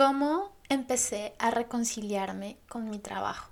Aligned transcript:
¿Cómo 0.00 0.50
empecé 0.70 1.34
a 1.38 1.50
reconciliarme 1.50 2.56
con 2.70 2.88
mi 2.88 2.98
trabajo? 2.98 3.50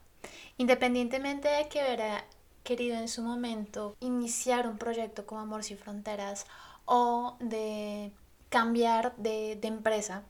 Independientemente 0.56 1.46
de 1.46 1.68
que 1.68 1.82
hubiera 1.82 2.24
querido 2.64 2.96
en 2.96 3.08
su 3.08 3.20
momento 3.20 3.94
iniciar 4.00 4.66
un 4.66 4.78
proyecto 4.78 5.26
como 5.26 5.42
Amor 5.42 5.62
sin 5.62 5.76
Fronteras 5.76 6.46
o 6.86 7.36
de 7.38 8.12
cambiar 8.48 9.14
de, 9.18 9.58
de 9.60 9.68
empresa, 9.68 10.22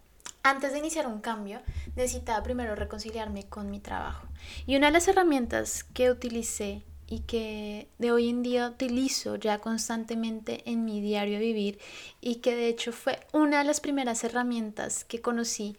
antes 0.43 0.73
de 0.73 0.81
iniciar 0.81 1.07
un 1.07 1.21
cambio, 1.21 1.61
necesitaba 1.95 2.43
primero 2.43 2.75
reconciliarme 2.75 3.47
con 3.47 3.71
mi 3.71 3.79
trabajo. 3.79 4.27
Y 4.67 4.75
una 4.75 4.89
de 4.89 4.95
las 4.95 5.07
herramientas 5.07 5.85
que 5.85 6.11
utilicé 6.11 6.83
y 7.07 7.21
que 7.21 7.87
de 7.99 8.11
hoy 8.11 8.29
en 8.29 8.43
día 8.43 8.67
utilizo 8.67 9.37
ya 9.37 9.61
constantemente 9.61 10.69
en 10.69 10.85
mi 10.85 11.01
diario 11.01 11.39
vivir 11.39 11.79
y 12.21 12.37
que 12.37 12.57
de 12.57 12.67
hecho 12.67 12.91
fue 12.91 13.21
una 13.33 13.59
de 13.59 13.65
las 13.65 13.79
primeras 13.79 14.25
herramientas 14.25 15.05
que 15.05 15.21
conocí 15.21 15.77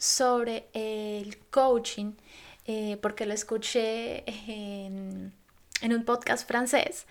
sobre 0.00 0.68
el 0.72 1.38
coaching 1.50 2.14
eh, 2.66 2.98
porque 3.00 3.26
lo 3.26 3.34
escuché 3.34 4.24
en, 4.50 5.32
un 5.82 6.04
podcast 6.04 6.46
francés 6.46 7.06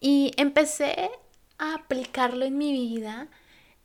y 0.00 0.32
empecé 0.36 1.10
a 1.58 1.74
aplicarlo 1.74 2.44
en 2.44 2.56
mi 2.56 2.72
vida 2.72 3.28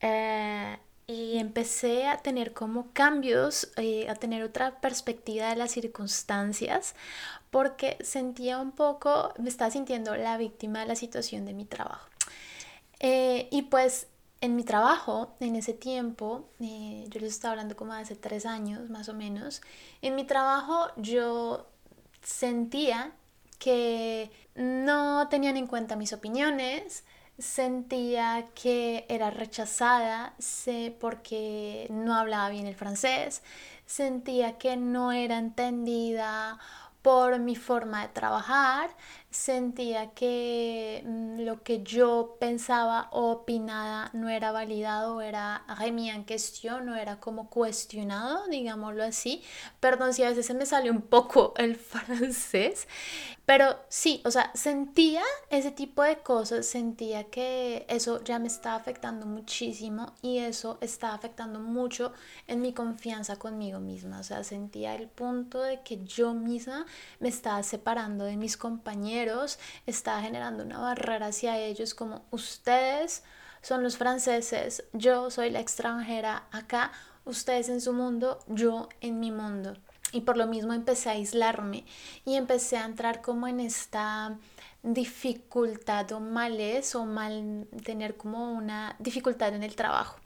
eh, 0.02 0.78
y 1.10 1.40
empecé 1.40 2.06
a 2.06 2.18
tener 2.18 2.54
como 2.54 2.94
cambios, 2.94 3.72
eh, 3.78 4.08
a 4.10 4.14
tener 4.14 4.44
otra 4.44 4.80
perspectiva 4.80 5.50
de 5.50 5.56
las 5.56 5.72
circunstancias, 5.72 6.94
porque 7.50 7.98
sentía 8.02 8.60
un 8.60 8.72
poco, 8.72 9.34
me 9.40 9.50
estaba 9.50 9.72
sintiendo 9.72 10.16
la 10.16 10.38
víctima 10.38 10.82
de 10.82 10.86
la 10.86 10.96
situación 10.96 11.46
de 11.46 11.54
mi 11.56 11.66
trabajo. 11.66 12.08
Eh, 13.00 13.48
y 13.50 13.64
pues 13.64 14.06
en 14.42 14.56
mi 14.56 14.64
trabajo, 14.64 15.36
en 15.40 15.56
ese 15.56 15.74
tiempo, 15.74 16.50
eh, 16.60 17.06
yo 17.10 17.20
les 17.20 17.34
estaba 17.34 17.52
hablando 17.52 17.76
como 17.76 17.94
hace 17.94 18.16
tres 18.16 18.46
años 18.46 18.90
más 18.90 19.10
o 19.10 19.14
menos, 19.14 19.62
en 20.02 20.16
mi 20.16 20.24
trabajo 20.24 20.88
yo 20.98 21.68
sentía 22.24 23.12
que 23.60 24.32
no 24.56 25.28
tenían 25.30 25.58
en 25.58 25.68
cuenta 25.68 25.96
mis 25.96 26.14
opiniones, 26.14 27.04
sentía 27.38 28.46
que 28.56 29.06
era 29.10 29.30
rechazada 29.32 30.34
sé 30.40 30.96
porque 31.00 31.88
no 31.90 32.16
hablaba 32.16 32.50
bien 32.50 32.68
el 32.68 32.76
francés, 32.76 33.44
sentía 33.86 34.58
que 34.58 34.78
no 34.78 35.12
era 35.12 35.38
entendida 35.38 36.60
por 37.02 37.40
mi 37.40 37.56
forma 37.56 38.02
de 38.02 38.10
trabajar, 38.10 38.90
sentía 39.32 40.12
que 40.12 41.04
mm, 41.06 41.42
lo 41.42 41.64
que 41.64 41.84
yo 41.84 42.38
pensaba 42.40 43.10
o 43.12 43.32
opinaba 43.32 44.10
no 44.14 44.30
era 44.30 44.52
validado, 44.52 45.22
era 45.22 45.64
remis 45.80 46.14
en 46.14 46.24
cuestión, 46.24 46.86
no 46.86 46.96
era 46.96 47.20
como 47.20 47.50
cuestionado, 47.50 48.48
digámoslo 48.48 49.04
así. 49.04 49.44
Perdón 49.80 50.14
si 50.14 50.24
a 50.24 50.30
veces 50.30 50.46
se 50.46 50.54
me 50.54 50.66
sale 50.66 50.90
un 50.92 51.02
poco 51.02 51.54
el 51.58 51.76
francés, 51.76 52.88
pero 53.46 53.80
sí, 53.90 54.22
o 54.26 54.32
sea, 54.32 54.52
sentía 54.54 55.24
ese 55.50 55.72
tipo 55.72 56.04
de 56.04 56.18
cosas, 56.20 56.68
sentía 56.68 57.24
que 57.26 57.86
eso 57.90 58.24
ya 58.24 58.38
me 58.38 58.48
estaba 58.48 58.76
afectando 58.76 59.26
muchísimo 59.26 60.14
y 60.22 60.38
eso 60.38 60.78
estaba 60.82 61.16
afectando 61.16 61.60
mucho 61.60 62.14
en 62.48 62.62
mi 62.62 62.74
confianza 62.74 63.38
conmigo 63.38 63.80
misma. 63.80 64.20
O 64.20 64.24
sea, 64.24 64.44
sentía 64.44 64.94
el 64.94 65.08
punto 65.08 65.62
de 65.62 65.82
que 65.82 66.04
yo 66.06 66.36
misma 66.36 66.86
me 67.20 67.30
estaba 67.30 67.64
separando 67.64 68.26
de 68.26 68.38
mis 68.38 68.56
compañeros, 68.56 69.19
estaba 69.86 70.22
generando 70.22 70.64
una 70.64 70.80
barrera 70.80 71.28
hacia 71.28 71.58
ellos 71.58 71.94
como 71.94 72.26
ustedes 72.32 73.24
son 73.62 73.84
los 73.84 73.98
franceses, 73.98 74.84
yo 74.94 75.30
soy 75.30 75.50
la 75.50 75.60
extranjera 75.60 76.44
acá, 76.52 76.92
ustedes 77.26 77.70
en 77.70 77.82
su 77.82 77.94
mundo, 77.94 78.40
yo 78.48 78.90
en 79.02 79.20
mi 79.20 79.32
mundo. 79.32 79.76
Y 80.12 80.22
por 80.22 80.38
lo 80.38 80.48
mismo 80.48 80.74
empecé 80.74 81.10
a 81.10 81.14
aislarme 81.14 81.86
y 82.26 82.36
empecé 82.36 82.78
a 82.78 82.86
entrar 82.86 83.22
como 83.22 83.48
en 83.48 83.60
esta 83.60 84.38
dificultad 84.82 86.12
o 86.14 86.20
males 86.20 86.96
o 86.96 87.06
mal 87.06 87.68
tener 87.84 88.18
como 88.18 88.54
una 88.54 88.96
dificultad 89.00 89.54
en 89.54 89.64
el 89.64 89.76
trabajo. 89.76 90.18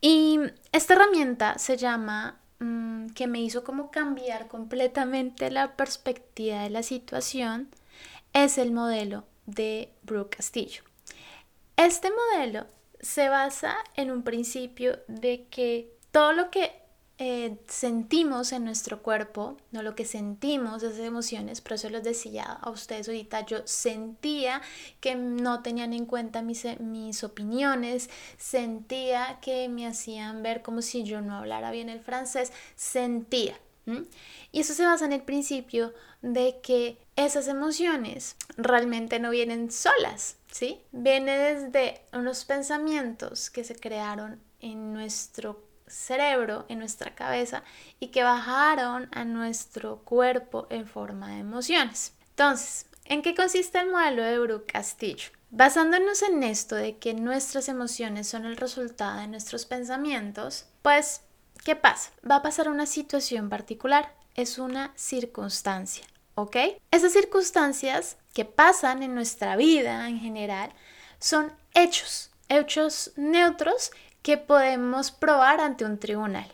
Y 0.00 0.40
esta 0.72 0.94
herramienta 0.94 1.58
se 1.58 1.76
llama 1.76 2.40
mm, 2.58 3.08
que 3.08 3.26
me 3.26 3.40
hizo 3.40 3.64
como 3.64 3.90
cambiar 3.90 4.48
completamente 4.48 5.50
la 5.50 5.76
perspectiva 5.76 6.62
de 6.62 6.70
la 6.70 6.82
situación 6.82 7.68
es 8.32 8.58
el 8.58 8.72
modelo 8.72 9.24
de 9.46 9.92
Brooke 10.02 10.36
Castillo. 10.36 10.82
Este 11.76 12.10
modelo 12.10 12.66
se 13.00 13.28
basa 13.28 13.76
en 13.94 14.10
un 14.10 14.22
principio 14.22 14.98
de 15.08 15.46
que 15.48 15.92
todo 16.10 16.32
lo 16.32 16.50
que 16.50 16.85
eh, 17.18 17.56
sentimos 17.66 18.52
en 18.52 18.64
nuestro 18.64 19.02
cuerpo, 19.02 19.56
no 19.72 19.82
lo 19.82 19.94
que 19.94 20.04
sentimos, 20.04 20.82
esas 20.82 20.98
emociones, 20.98 21.62
por 21.62 21.72
eso 21.74 21.88
les 21.88 22.04
decía 22.04 22.44
a 22.44 22.70
ustedes 22.70 23.08
ahorita, 23.08 23.46
yo 23.46 23.58
sentía 23.64 24.60
que 25.00 25.14
no 25.14 25.62
tenían 25.62 25.94
en 25.94 26.04
cuenta 26.04 26.42
mis, 26.42 26.66
eh, 26.66 26.76
mis 26.78 27.24
opiniones, 27.24 28.10
sentía 28.36 29.38
que 29.40 29.68
me 29.70 29.86
hacían 29.86 30.42
ver 30.42 30.60
como 30.62 30.82
si 30.82 31.04
yo 31.04 31.22
no 31.22 31.36
hablara 31.36 31.70
bien 31.70 31.88
el 31.88 32.00
francés, 32.00 32.52
sentía. 32.74 33.58
Y 34.50 34.60
eso 34.60 34.74
se 34.74 34.84
basa 34.84 35.04
en 35.04 35.12
el 35.12 35.22
principio 35.22 35.94
de 36.20 36.58
que 36.60 36.98
esas 37.14 37.46
emociones 37.46 38.34
realmente 38.56 39.20
no 39.20 39.30
vienen 39.30 39.70
solas, 39.70 40.38
¿sí? 40.50 40.80
Viene 40.90 41.38
desde 41.38 42.00
unos 42.12 42.44
pensamientos 42.44 43.48
que 43.48 43.62
se 43.62 43.76
crearon 43.76 44.40
en 44.60 44.92
nuestro 44.92 45.65
cerebro, 45.86 46.66
en 46.68 46.78
nuestra 46.78 47.14
cabeza 47.14 47.62
y 48.00 48.08
que 48.08 48.22
bajaron 48.22 49.08
a 49.12 49.24
nuestro 49.24 49.98
cuerpo 49.98 50.66
en 50.70 50.86
forma 50.86 51.30
de 51.30 51.40
emociones. 51.40 52.12
Entonces, 52.30 52.86
¿en 53.04 53.22
qué 53.22 53.34
consiste 53.34 53.78
el 53.78 53.90
modelo 53.90 54.22
de 54.22 54.38
Brooke 54.38 54.72
Castillo? 54.72 55.30
Basándonos 55.50 56.22
en 56.22 56.42
esto 56.42 56.74
de 56.74 56.98
que 56.98 57.14
nuestras 57.14 57.68
emociones 57.68 58.28
son 58.28 58.44
el 58.44 58.56
resultado 58.56 59.20
de 59.20 59.28
nuestros 59.28 59.64
pensamientos, 59.64 60.66
pues, 60.82 61.22
¿qué 61.64 61.76
pasa? 61.76 62.10
Va 62.28 62.36
a 62.36 62.42
pasar 62.42 62.68
una 62.68 62.86
situación 62.86 63.48
particular, 63.48 64.14
es 64.34 64.58
una 64.58 64.92
circunstancia, 64.96 66.04
¿ok? 66.34 66.56
Esas 66.90 67.12
circunstancias 67.12 68.16
que 68.34 68.44
pasan 68.44 69.02
en 69.02 69.14
nuestra 69.14 69.56
vida 69.56 70.08
en 70.08 70.18
general 70.18 70.72
son 71.18 71.52
hechos, 71.74 72.30
hechos 72.48 73.12
neutros 73.16 73.92
que 74.26 74.38
podemos 74.38 75.12
probar 75.12 75.60
ante 75.60 75.84
un 75.84 75.98
tribunal. 75.98 76.52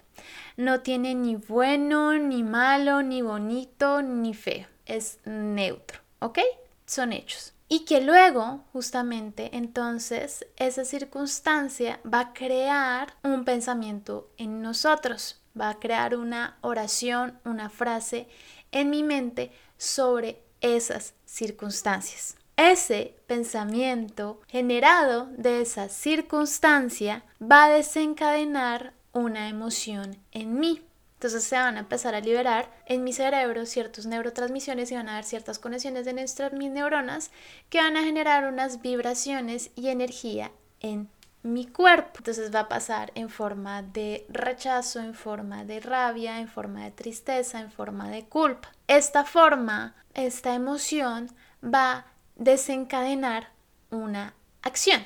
No 0.58 0.80
tiene 0.80 1.14
ni 1.14 1.36
bueno, 1.36 2.12
ni 2.18 2.42
malo, 2.42 3.00
ni 3.00 3.22
bonito, 3.22 4.02
ni 4.02 4.34
feo. 4.34 4.66
Es 4.84 5.20
neutro, 5.24 6.00
¿ok? 6.18 6.40
Son 6.84 7.14
hechos. 7.14 7.54
Y 7.68 7.86
que 7.86 8.02
luego, 8.02 8.62
justamente, 8.74 9.56
entonces, 9.56 10.44
esa 10.56 10.84
circunstancia 10.84 11.98
va 12.04 12.20
a 12.20 12.32
crear 12.34 13.14
un 13.22 13.46
pensamiento 13.46 14.28
en 14.36 14.60
nosotros, 14.60 15.40
va 15.58 15.70
a 15.70 15.78
crear 15.78 16.14
una 16.14 16.58
oración, 16.60 17.40
una 17.46 17.70
frase 17.70 18.28
en 18.70 18.90
mi 18.90 19.02
mente 19.02 19.50
sobre 19.78 20.42
esas 20.60 21.14
circunstancias. 21.24 22.36
Ese 22.62 23.16
pensamiento 23.26 24.40
generado 24.46 25.26
de 25.36 25.62
esa 25.62 25.88
circunstancia 25.88 27.24
va 27.42 27.64
a 27.64 27.70
desencadenar 27.70 28.92
una 29.10 29.48
emoción 29.48 30.16
en 30.30 30.60
mí. 30.60 30.80
Entonces 31.14 31.42
se 31.42 31.56
van 31.56 31.76
a 31.76 31.80
empezar 31.80 32.14
a 32.14 32.20
liberar 32.20 32.72
en 32.86 33.02
mi 33.02 33.12
cerebro 33.12 33.66
ciertos 33.66 34.06
neurotransmisiones 34.06 34.92
y 34.92 34.94
van 34.94 35.08
a 35.08 35.14
haber 35.14 35.24
ciertas 35.24 35.58
conexiones 35.58 36.04
de 36.04 36.12
nuestras 36.12 36.52
mis 36.52 36.70
neuronas 36.70 37.32
que 37.68 37.78
van 37.78 37.96
a 37.96 38.04
generar 38.04 38.46
unas 38.46 38.80
vibraciones 38.80 39.72
y 39.74 39.88
energía 39.88 40.52
en 40.78 41.08
mi 41.42 41.66
cuerpo. 41.66 42.18
Entonces 42.18 42.54
va 42.54 42.60
a 42.60 42.68
pasar 42.68 43.10
en 43.16 43.28
forma 43.28 43.82
de 43.82 44.24
rechazo, 44.28 45.00
en 45.00 45.14
forma 45.14 45.64
de 45.64 45.80
rabia, 45.80 46.38
en 46.38 46.46
forma 46.46 46.84
de 46.84 46.92
tristeza, 46.92 47.58
en 47.58 47.72
forma 47.72 48.08
de 48.08 48.24
culpa. 48.26 48.70
Esta 48.86 49.24
forma, 49.24 49.96
esta 50.14 50.54
emoción 50.54 51.28
va 51.64 52.06
desencadenar 52.36 53.50
una 53.90 54.34
acción 54.62 55.04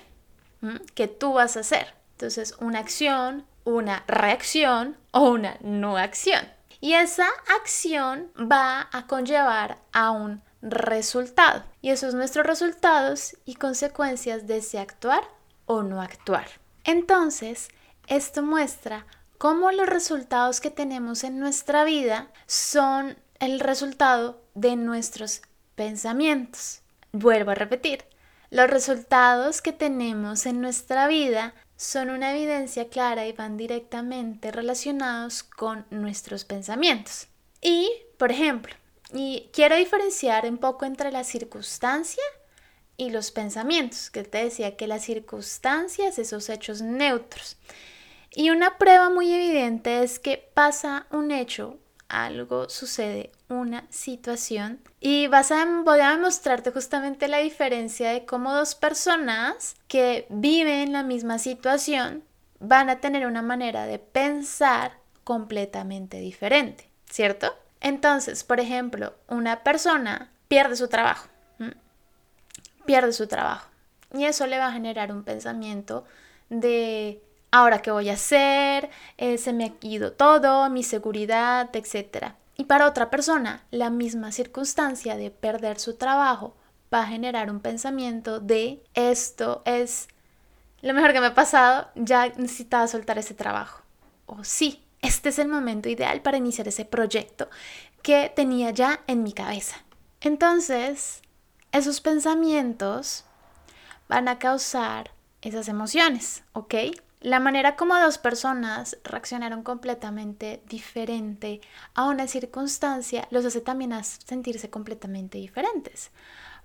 que 0.95 1.09
tú 1.09 1.35
vas 1.35 1.57
a 1.57 1.61
hacer. 1.61 1.95
Entonces, 2.13 2.55
una 2.61 2.79
acción, 2.79 3.47
una 3.65 4.05
reacción 4.07 4.97
o 5.13 5.31
una 5.31 5.59
no 5.61 5.97
acción. 5.97 6.47
Y 6.81 6.95
esa 6.95 7.27
acción 7.61 8.31
va 8.39 8.89
a 8.93 9.07
conllevar 9.07 9.79
a 9.93 10.11
un 10.11 10.43
resultado. 10.63 11.65
Y 11.81 11.91
esos 11.91 12.11
son 12.11 12.19
nuestros 12.19 12.47
resultados 12.47 13.37
y 13.45 13.55
consecuencias 13.55 14.47
de 14.47 14.59
ese 14.59 14.79
actuar 14.79 15.23
o 15.67 15.83
no 15.83 16.01
actuar. 16.01 16.47
Entonces, 16.85 17.69
esto 18.07 18.43
muestra 18.43 19.07
cómo 19.39 19.73
los 19.73 19.87
resultados 19.87 20.61
que 20.61 20.71
tenemos 20.71 21.25
en 21.25 21.39
nuestra 21.39 21.85
vida 21.85 22.31
son 22.47 23.17
el 23.41 23.61
resultado 23.61 24.43
de 24.55 24.77
nuestros 24.77 25.43
pensamientos. 25.75 26.83
Vuelvo 27.19 27.53
a 27.53 27.55
repetir, 27.55 28.05
los 28.51 28.69
resultados 28.69 29.63
que 29.63 29.73
tenemos 29.73 30.45
en 30.45 30.61
nuestra 30.61 31.09
vida 31.09 31.55
son 31.75 32.11
una 32.11 32.37
evidencia 32.37 32.91
clara 32.91 33.27
y 33.27 33.33
van 33.33 33.57
directamente 33.57 34.53
relacionados 34.53 35.43
con 35.43 35.87
nuestros 35.89 36.45
pensamientos. 36.45 37.29
Y, 37.63 37.91
por 38.19 38.33
ejemplo, 38.33 38.75
y 39.15 39.49
quiero 39.55 39.77
diferenciar 39.77 40.45
un 40.45 40.59
poco 40.59 40.85
entre 40.85 41.11
la 41.11 41.25
circunstancia 41.25 42.23
y 42.99 43.09
los 43.09 43.31
pensamientos, 43.31 44.11
que 44.11 44.23
te 44.23 44.45
decía 44.45 44.77
que 44.77 44.87
las 44.87 45.03
circunstancias, 45.03 46.19
esos 46.19 46.51
hechos 46.51 46.83
neutros. 46.83 47.57
Y 48.31 48.51
una 48.51 48.77
prueba 48.77 49.09
muy 49.09 49.33
evidente 49.33 50.03
es 50.03 50.19
que 50.19 50.51
pasa 50.53 51.07
un 51.11 51.31
hecho, 51.31 51.79
algo 52.09 52.69
sucede, 52.69 53.33
una 53.49 53.85
situación, 53.91 54.81
y 55.01 55.27
vas 55.27 55.51
a, 55.51 55.65
voy 55.85 56.01
a 56.01 56.11
demostrarte 56.11 56.71
justamente 56.71 57.29
la 57.29 57.39
diferencia 57.39 58.11
de 58.11 58.25
cómo 58.25 58.53
dos 58.53 58.75
personas 58.75 59.77
que 59.89 60.27
viven 60.31 60.93
la 60.93 61.03
misma 61.03 61.39
situación 61.39 62.25
van 62.59 62.89
a 62.89 63.01
tener 63.01 63.27
una 63.27 63.43
manera 63.43 63.87
de 63.87 63.99
pensar 63.99 64.99
completamente 65.25 66.19
diferente, 66.19 66.89
¿cierto? 67.11 67.55
Entonces, 67.81 68.45
por 68.45 68.61
ejemplo, 68.61 69.15
una 69.29 69.63
persona 69.63 70.31
pierde 70.49 70.77
su 70.77 70.89
trabajo, 70.89 71.29
pierde 72.85 73.13
su 73.13 73.27
trabajo, 73.27 73.69
y 74.15 74.25
eso 74.25 74.47
le 74.47 74.59
va 74.59 74.69
a 74.69 74.73
generar 74.73 75.13
un 75.13 75.25
pensamiento 75.25 76.05
de 76.49 77.21
ahora 77.51 77.83
qué 77.83 77.91
voy 77.91 78.09
a 78.09 78.15
hacer, 78.15 78.91
eh, 79.17 79.39
se 79.39 79.53
me 79.53 79.65
ha 79.65 79.73
ido 79.87 80.13
todo, 80.13 80.69
mi 80.71 80.83
seguridad, 80.83 81.71
etc. 81.75 82.35
Y 82.57 82.65
para 82.65 82.87
otra 82.87 83.11
persona, 83.11 83.65
la 83.71 83.91
misma 83.91 84.33
circunstancia 84.33 85.17
de 85.17 85.31
perder 85.31 85.79
su 85.79 85.97
trabajo 85.97 86.55
va 86.93 87.01
a 87.03 87.07
generar 87.07 87.51
un 87.51 87.61
pensamiento 87.61 88.41
de 88.41 88.83
esto 88.95 89.63
es 89.65 90.09
lo 90.83 90.95
mejor 90.95 91.13
que 91.13 91.21
me 91.21 91.27
ha 91.27 91.35
pasado, 91.35 91.89
ya 91.95 92.29
necesitaba 92.37 92.87
soltar 92.87 93.19
ese 93.19 93.35
trabajo. 93.35 93.83
O 94.27 94.45
sí, 94.45 94.85
este 95.03 95.31
es 95.31 95.39
el 95.39 95.49
momento 95.49 95.89
ideal 95.89 96.21
para 96.23 96.37
iniciar 96.37 96.69
ese 96.69 96.85
proyecto 96.85 97.49
que 98.03 98.33
tenía 98.35 98.71
ya 98.71 99.01
en 99.07 99.23
mi 99.23 99.33
cabeza. 99.33 99.77
Entonces, 100.21 101.23
esos 101.73 102.01
pensamientos 102.01 103.25
van 104.09 104.29
a 104.29 104.39
causar 104.39 105.11
esas 105.43 105.69
emociones, 105.69 106.45
¿ok? 106.53 106.75
La 107.27 107.41
manera 107.41 107.75
como 107.75 107.99
dos 107.99 108.19
personas 108.19 108.99
reaccionaron 109.03 109.65
completamente 109.65 110.63
diferente 110.69 111.61
a 111.93 112.05
una 112.05 112.29
circunstancia 112.29 113.27
los 113.33 113.45
hace 113.45 113.61
también 113.61 113.93
a 113.93 114.05
sentirse 114.05 114.71
completamente 114.71 115.39
diferentes. 115.39 116.13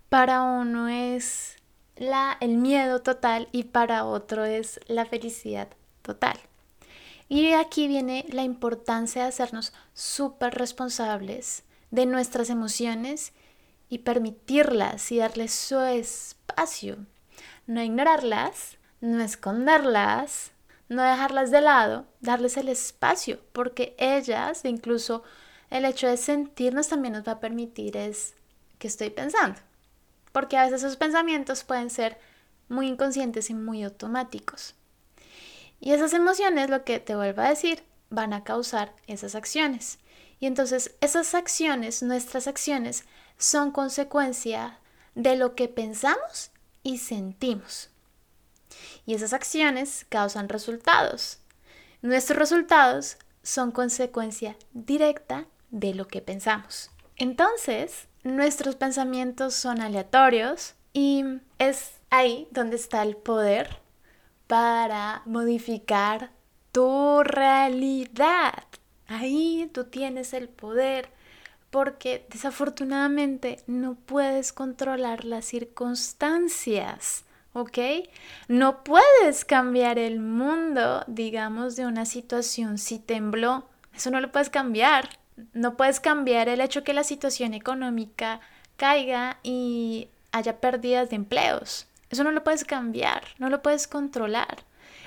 Para 0.09 0.43
uno 0.43 0.87
es 0.87 1.55
la, 1.95 2.37
el 2.41 2.57
miedo 2.57 3.01
total 3.01 3.49
y 3.51 3.63
para 3.63 4.05
otro 4.05 4.45
es 4.45 4.79
la 4.85 5.05
felicidad 5.05 5.67
total. 6.03 6.39
Y 7.27 7.53
aquí 7.53 7.87
viene 7.87 8.27
la 8.29 8.43
importancia 8.43 9.23
de 9.23 9.29
hacernos 9.29 9.73
súper 9.95 10.53
responsables 10.53 11.63
de 11.89 12.05
nuestras 12.05 12.51
emociones 12.51 13.33
y 13.89 13.97
permitirlas 13.97 15.11
y 15.11 15.17
darles 15.17 15.55
su 15.55 15.79
espacio. 15.79 16.97
No 17.65 17.81
ignorarlas, 17.81 18.77
no 19.01 19.23
esconderlas, 19.23 20.50
no 20.91 21.03
dejarlas 21.03 21.51
de 21.51 21.61
lado, 21.61 22.05
darles 22.19 22.57
el 22.57 22.67
espacio, 22.67 23.39
porque 23.53 23.95
ellas, 23.97 24.65
incluso 24.65 25.23
el 25.69 25.85
hecho 25.85 26.07
de 26.07 26.17
sentirnos 26.17 26.89
también 26.89 27.13
nos 27.13 27.25
va 27.25 27.33
a 27.33 27.39
permitir 27.39 27.95
es 27.95 28.33
que 28.77 28.87
estoy 28.87 29.09
pensando. 29.09 29.57
Porque 30.33 30.57
a 30.57 30.65
veces 30.65 30.83
esos 30.83 30.97
pensamientos 30.97 31.63
pueden 31.63 31.89
ser 31.89 32.19
muy 32.67 32.87
inconscientes 32.87 33.49
y 33.49 33.53
muy 33.53 33.83
automáticos. 33.83 34.75
Y 35.79 35.93
esas 35.93 36.13
emociones, 36.13 36.69
lo 36.69 36.83
que 36.83 36.99
te 36.99 37.15
vuelvo 37.15 37.41
a 37.41 37.49
decir, 37.49 37.83
van 38.09 38.33
a 38.33 38.43
causar 38.43 38.93
esas 39.07 39.33
acciones. 39.33 39.97
Y 40.41 40.45
entonces 40.45 40.95
esas 40.99 41.35
acciones, 41.35 42.03
nuestras 42.03 42.47
acciones, 42.47 43.05
son 43.37 43.71
consecuencia 43.71 44.79
de 45.15 45.37
lo 45.37 45.55
que 45.55 45.69
pensamos 45.69 46.51
y 46.83 46.97
sentimos. 46.97 47.90
Y 49.05 49.13
esas 49.13 49.33
acciones 49.33 50.05
causan 50.09 50.49
resultados. 50.49 51.39
Nuestros 52.01 52.37
resultados 52.39 53.17
son 53.43 53.71
consecuencia 53.71 54.55
directa 54.73 55.45
de 55.69 55.93
lo 55.93 56.07
que 56.07 56.21
pensamos. 56.21 56.91
Entonces, 57.17 58.07
nuestros 58.23 58.75
pensamientos 58.75 59.53
son 59.53 59.81
aleatorios 59.81 60.73
y 60.93 61.23
es 61.59 61.91
ahí 62.09 62.47
donde 62.51 62.75
está 62.75 63.03
el 63.03 63.15
poder 63.15 63.79
para 64.47 65.21
modificar 65.25 66.31
tu 66.71 67.23
realidad. 67.23 68.63
Ahí 69.07 69.69
tú 69.73 69.85
tienes 69.85 70.33
el 70.33 70.49
poder 70.49 71.09
porque 71.69 72.27
desafortunadamente 72.29 73.63
no 73.65 73.95
puedes 73.95 74.51
controlar 74.51 75.25
las 75.25 75.45
circunstancias, 75.45 77.23
¿ok? 77.53 77.77
No 78.47 78.83
puedes 78.83 79.45
cambiar 79.45 79.99
el 79.99 80.19
mundo, 80.19 81.03
digamos, 81.07 81.75
de 81.75 81.85
una 81.85 82.05
situación 82.05 82.77
si 82.77 82.99
tembló. 82.99 83.67
Eso 83.95 84.11
no 84.11 84.21
lo 84.21 84.31
puedes 84.31 84.49
cambiar. 84.49 85.09
No 85.53 85.75
puedes 85.75 85.99
cambiar 85.99 86.49
el 86.49 86.61
hecho 86.61 86.83
que 86.83 86.93
la 86.93 87.03
situación 87.03 87.53
económica 87.53 88.41
caiga 88.77 89.37
y 89.43 90.09
haya 90.31 90.59
pérdidas 90.59 91.09
de 91.09 91.15
empleos. 91.15 91.87
Eso 92.09 92.23
no 92.23 92.31
lo 92.31 92.43
puedes 92.43 92.65
cambiar, 92.65 93.23
no 93.37 93.49
lo 93.49 93.61
puedes 93.61 93.87
controlar. 93.87 94.63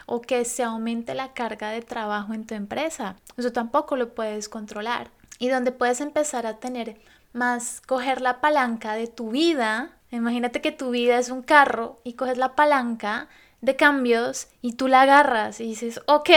O 0.07 0.21
que 0.21 0.45
se 0.45 0.63
aumente 0.63 1.15
la 1.15 1.33
carga 1.33 1.71
de 1.71 1.83
trabajo 1.83 2.35
en 2.35 2.47
tu 2.47 2.55
empresa. 2.55 3.17
Eso 3.37 3.53
tampoco 3.53 3.97
lo 3.97 4.15
puedes 4.15 4.49
controlar. 4.49 5.11
Y 5.39 5.49
donde 5.49 5.73
puedes 5.73 6.01
empezar 6.01 6.47
a 6.47 6.59
tener 6.59 7.01
más, 7.33 7.81
coger 7.81 8.21
la 8.21 8.41
palanca 8.41 8.95
de 8.95 9.07
tu 9.07 9.31
vida. 9.31 9.91
Imagínate 10.15 10.61
que 10.61 10.73
tu 10.73 10.91
vida 10.91 11.19
es 11.19 11.29
un 11.29 11.43
carro 11.43 12.01
y 12.05 12.13
coges 12.13 12.39
la 12.39 12.55
palanca 12.55 13.29
de 13.61 13.77
cambios 13.77 14.49
y 14.63 14.75
tú 14.75 14.89
la 14.89 15.03
agarras 15.03 15.61
y 15.61 15.65
dices, 15.65 16.01
ok, 16.07 16.31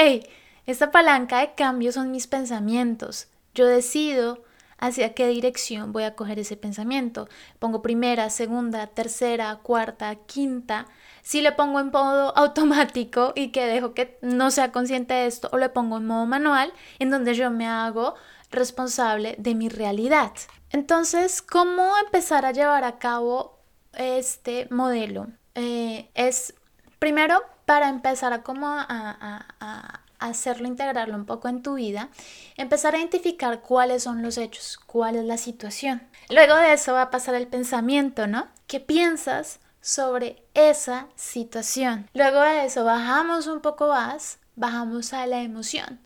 esta 0.65 0.91
palanca 0.91 1.39
de 1.39 1.53
cambios 1.53 1.95
son 1.95 2.11
mis 2.11 2.25
pensamientos. 2.27 3.27
Yo 3.53 3.65
decido 3.65 4.43
hacia 4.79 5.13
qué 5.13 5.27
dirección 5.27 5.91
voy 5.91 6.03
a 6.03 6.15
coger 6.15 6.39
ese 6.39 6.57
pensamiento. 6.57 7.29
Pongo 7.59 7.81
primera, 7.81 8.29
segunda, 8.29 8.87
tercera, 8.87 9.55
cuarta, 9.61 10.15
quinta. 10.15 10.87
Si 11.21 11.41
le 11.41 11.51
pongo 11.51 11.79
en 11.79 11.91
modo 11.91 12.35
automático 12.37 13.33
y 13.35 13.49
que 13.49 13.65
dejo 13.65 13.93
que 13.93 14.17
no 14.21 14.49
sea 14.49 14.71
consciente 14.71 15.13
de 15.13 15.27
esto, 15.27 15.49
o 15.51 15.57
le 15.57 15.69
pongo 15.69 15.97
en 15.97 16.07
modo 16.07 16.25
manual, 16.25 16.73
en 16.99 17.11
donde 17.11 17.35
yo 17.35 17.51
me 17.51 17.67
hago 17.67 18.15
responsable 18.49 19.35
de 19.37 19.55
mi 19.55 19.69
realidad. 19.69 20.31
Entonces, 20.71 21.41
¿cómo 21.41 21.93
empezar 22.03 22.45
a 22.45 22.51
llevar 22.51 22.83
a 22.83 22.97
cabo 22.97 23.56
este 23.97 24.67
modelo? 24.69 25.27
Eh, 25.55 26.09
es 26.13 26.53
primero 26.99 27.41
para 27.65 27.89
empezar 27.89 28.31
a 28.33 28.43
como 28.43 28.67
a 28.67 30.01
hacerlo, 30.19 30.67
integrarlo 30.67 31.15
un 31.15 31.25
poco 31.25 31.47
en 31.47 31.61
tu 31.61 31.75
vida, 31.75 32.09
empezar 32.55 32.95
a 32.95 32.99
identificar 32.99 33.61
cuáles 33.61 34.03
son 34.03 34.21
los 34.21 34.37
hechos, 34.37 34.77
cuál 34.85 35.15
es 35.15 35.25
la 35.25 35.37
situación. 35.37 36.07
Luego 36.29 36.55
de 36.55 36.73
eso 36.73 36.93
va 36.93 37.03
a 37.03 37.11
pasar 37.11 37.35
el 37.35 37.47
pensamiento, 37.47 38.27
¿no? 38.27 38.47
¿Qué 38.67 38.79
piensas 38.79 39.59
sobre 39.81 40.43
esa 40.53 41.07
situación? 41.15 42.09
Luego 42.13 42.41
de 42.41 42.65
eso 42.65 42.83
bajamos 42.83 43.47
un 43.47 43.61
poco 43.61 43.87
más, 43.87 44.39
bajamos 44.55 45.13
a 45.13 45.25
la 45.27 45.41
emoción. 45.41 45.99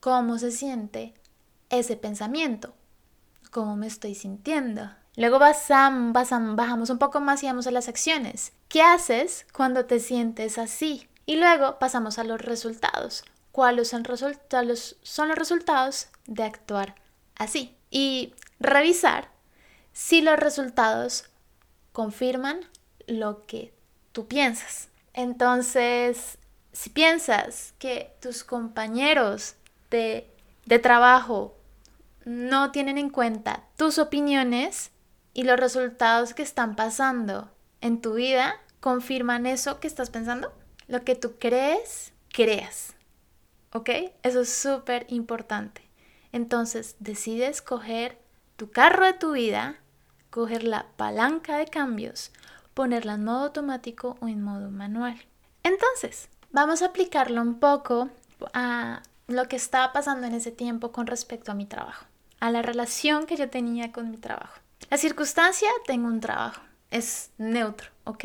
¿Cómo 0.00 0.38
se 0.38 0.50
siente 0.50 1.14
ese 1.70 1.96
pensamiento? 1.96 2.74
¿Cómo 3.50 3.76
me 3.76 3.86
estoy 3.86 4.14
sintiendo? 4.14 4.90
Luego 5.16 5.38
bajamos 5.38 6.90
un 6.90 6.98
poco 6.98 7.20
más 7.20 7.42
y 7.42 7.46
vamos 7.46 7.66
a 7.66 7.70
las 7.70 7.88
acciones. 7.88 8.52
¿Qué 8.68 8.82
haces 8.82 9.46
cuando 9.52 9.84
te 9.84 10.00
sientes 10.00 10.56
así? 10.56 11.06
Y 11.26 11.36
luego 11.36 11.78
pasamos 11.78 12.18
a 12.18 12.24
los 12.24 12.40
resultados 12.40 13.24
cuáles 13.52 13.88
son, 13.88 14.04
son 15.02 15.28
los 15.28 15.38
resultados 15.38 16.08
de 16.26 16.42
actuar 16.44 16.94
así. 17.36 17.76
Y 17.90 18.34
revisar 18.58 19.28
si 19.92 20.22
los 20.22 20.38
resultados 20.38 21.26
confirman 21.92 22.60
lo 23.06 23.46
que 23.46 23.74
tú 24.12 24.26
piensas. 24.26 24.88
Entonces, 25.12 26.38
si 26.72 26.88
piensas 26.88 27.74
que 27.78 28.14
tus 28.22 28.44
compañeros 28.44 29.56
de, 29.90 30.26
de 30.64 30.78
trabajo 30.78 31.54
no 32.24 32.70
tienen 32.70 32.96
en 32.96 33.10
cuenta 33.10 33.64
tus 33.76 33.98
opiniones 33.98 34.90
y 35.34 35.44
los 35.44 35.58
resultados 35.58 36.34
que 36.34 36.42
están 36.42 36.76
pasando 36.76 37.50
en 37.80 38.00
tu 38.00 38.14
vida, 38.14 38.56
confirman 38.80 39.46
eso 39.46 39.80
que 39.80 39.86
estás 39.86 40.10
pensando. 40.10 40.52
Lo 40.88 41.04
que 41.04 41.14
tú 41.14 41.36
crees, 41.38 42.12
creas. 42.32 42.94
¿Ok? 43.72 43.90
Eso 44.22 44.40
es 44.42 44.52
súper 44.52 45.06
importante. 45.08 45.82
Entonces, 46.32 46.96
decides 46.98 47.62
coger 47.62 48.18
tu 48.56 48.70
carro 48.70 49.06
de 49.06 49.12
tu 49.14 49.32
vida, 49.32 49.76
coger 50.30 50.64
la 50.64 50.86
palanca 50.96 51.56
de 51.56 51.66
cambios, 51.66 52.32
ponerla 52.74 53.14
en 53.14 53.24
modo 53.24 53.44
automático 53.44 54.16
o 54.20 54.28
en 54.28 54.42
modo 54.42 54.70
manual. 54.70 55.20
Entonces, 55.62 56.28
vamos 56.50 56.82
a 56.82 56.86
aplicarlo 56.86 57.40
un 57.40 57.58
poco 57.58 58.10
a 58.52 59.02
lo 59.28 59.48
que 59.48 59.56
estaba 59.56 59.92
pasando 59.92 60.26
en 60.26 60.34
ese 60.34 60.50
tiempo 60.50 60.92
con 60.92 61.06
respecto 61.06 61.52
a 61.52 61.54
mi 61.54 61.66
trabajo, 61.66 62.06
a 62.40 62.50
la 62.50 62.62
relación 62.62 63.26
que 63.26 63.36
yo 63.36 63.48
tenía 63.50 63.92
con 63.92 64.10
mi 64.10 64.16
trabajo. 64.16 64.60
La 64.92 64.98
circunstancia, 64.98 65.70
tengo 65.86 66.06
un 66.06 66.20
trabajo, 66.20 66.60
es 66.90 67.30
neutro, 67.38 67.88
¿ok? 68.04 68.24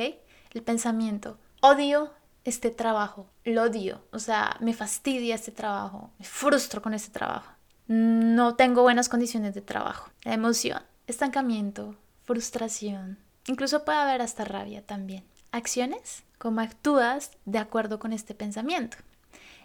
El 0.54 0.64
pensamiento, 0.64 1.38
odio 1.62 2.12
este 2.44 2.72
trabajo, 2.72 3.30
lo 3.46 3.64
odio, 3.64 4.04
o 4.12 4.20
sea, 4.20 4.58
me 4.60 4.74
fastidia 4.74 5.36
este 5.36 5.54
trabajo, 5.54 6.12
me 6.20 6.26
frustro 6.26 6.82
con 6.82 6.94
este 6.94 7.10
trabajo, 7.10 7.54
no 7.88 8.56
tengo 8.56 8.82
buenas 8.82 9.08
condiciones 9.08 9.54
de 9.54 9.62
trabajo, 9.62 10.12
la 10.24 10.34
emoción, 10.34 10.82
estancamiento, 11.08 11.96
frustración, 12.26 13.18
incluso 13.46 13.86
puede 13.86 14.00
haber 14.00 14.22
hasta 14.22 14.44
rabia 14.44 14.86
también. 14.86 15.24
Acciones, 15.54 16.26
cómo 16.38 16.60
actúas 16.60 17.32
de 17.46 17.60
acuerdo 17.60 17.98
con 17.98 18.12
este 18.12 18.36
pensamiento. 18.36 18.98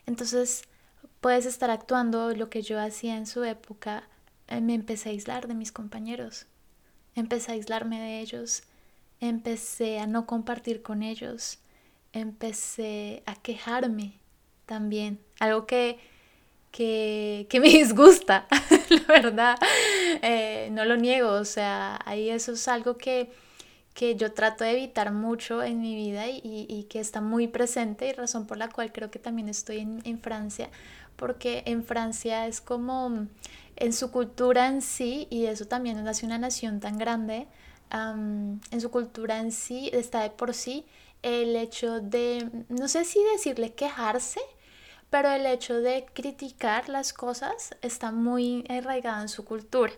Entonces, 0.06 0.62
puedes 1.20 1.46
estar 1.46 1.70
actuando 1.70 2.32
lo 2.36 2.48
que 2.48 2.62
yo 2.62 2.80
hacía 2.80 3.16
en 3.16 3.26
su 3.26 3.42
época, 3.42 4.04
eh, 4.46 4.60
me 4.60 4.74
empecé 4.74 5.08
a 5.08 5.12
aislar 5.12 5.48
de 5.48 5.54
mis 5.54 5.72
compañeros, 5.72 6.46
empecé 7.14 7.52
a 7.52 7.54
aislarme 7.54 8.00
de 8.00 8.20
ellos, 8.20 8.62
empecé 9.20 9.98
a 9.98 10.06
no 10.06 10.26
compartir 10.26 10.82
con 10.82 11.02
ellos, 11.02 11.58
empecé 12.12 13.22
a 13.26 13.34
quejarme 13.34 14.14
también, 14.66 15.18
algo 15.38 15.66
que, 15.66 15.98
que, 16.70 17.46
me 17.54 17.68
disgusta, 17.68 18.46
la 18.88 19.04
verdad, 19.06 19.56
eh, 20.22 20.68
no 20.72 20.84
lo 20.84 20.96
niego, 20.96 21.30
o 21.32 21.44
sea, 21.44 22.00
ahí 22.04 22.30
eso 22.30 22.52
es 22.52 22.66
algo 22.68 22.96
que, 22.96 23.30
que 23.94 24.16
yo 24.16 24.32
trato 24.32 24.64
de 24.64 24.72
evitar 24.72 25.12
mucho 25.12 25.62
en 25.62 25.80
mi 25.80 25.94
vida 25.94 26.28
y, 26.28 26.40
y, 26.68 26.84
que 26.84 27.00
está 27.00 27.20
muy 27.20 27.46
presente 27.46 28.08
y 28.08 28.12
razón 28.12 28.46
por 28.46 28.56
la 28.56 28.68
cual 28.68 28.92
creo 28.92 29.10
que 29.10 29.18
también 29.18 29.48
estoy 29.48 29.80
en, 29.80 30.00
en 30.04 30.18
Francia, 30.18 30.70
porque 31.16 31.62
en 31.66 31.84
Francia 31.84 32.46
es 32.46 32.60
como 32.60 33.26
en 33.76 33.92
su 33.92 34.10
cultura 34.10 34.68
en 34.68 34.82
sí, 34.82 35.26
y 35.30 35.46
eso 35.46 35.66
también 35.66 36.06
hace 36.06 36.26
una 36.26 36.38
nación 36.38 36.80
tan 36.80 36.98
grande, 36.98 37.48
en 37.90 38.80
su 38.80 38.90
cultura 38.90 39.38
en 39.38 39.52
sí 39.52 39.90
está 39.92 40.22
de 40.22 40.30
por 40.30 40.54
sí 40.54 40.86
el 41.22 41.56
hecho 41.56 42.00
de, 42.00 42.64
no 42.68 42.88
sé 42.88 43.04
si 43.04 43.22
decirle 43.32 43.74
quejarse, 43.74 44.40
pero 45.10 45.30
el 45.30 45.44
hecho 45.44 45.80
de 45.80 46.06
criticar 46.14 46.88
las 46.88 47.12
cosas 47.12 47.76
está 47.82 48.10
muy 48.10 48.64
arraigado 48.68 49.20
en 49.20 49.28
su 49.28 49.44
cultura. 49.44 49.92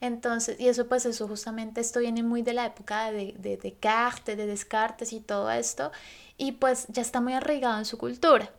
Entonces, 0.00 0.58
y 0.58 0.68
eso 0.68 0.86
pues 0.88 1.04
eso 1.06 1.28
justamente 1.28 1.80
esto 1.80 2.00
viene 2.00 2.22
muy 2.22 2.42
de 2.42 2.54
la 2.54 2.66
época 2.66 3.10
de, 3.12 3.34
de 3.38 3.56
Descartes, 3.56 4.36
de 4.36 4.46
Descartes 4.46 5.12
y 5.12 5.20
todo 5.20 5.50
esto, 5.50 5.92
y 6.38 6.52
pues 6.52 6.86
ya 6.88 7.02
está 7.02 7.20
muy 7.20 7.34
arraigado 7.34 7.78
en 7.78 7.84
su 7.84 7.98
cultura. 7.98 8.50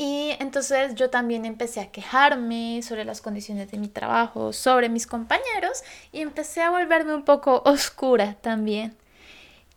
Y 0.00 0.36
entonces 0.38 0.94
yo 0.94 1.10
también 1.10 1.44
empecé 1.44 1.80
a 1.80 1.90
quejarme 1.90 2.80
sobre 2.84 3.04
las 3.04 3.20
condiciones 3.20 3.68
de 3.72 3.78
mi 3.78 3.88
trabajo, 3.88 4.52
sobre 4.52 4.88
mis 4.88 5.08
compañeros 5.08 5.82
y 6.12 6.20
empecé 6.20 6.62
a 6.62 6.70
volverme 6.70 7.16
un 7.16 7.24
poco 7.24 7.62
oscura 7.64 8.34
también. 8.34 8.96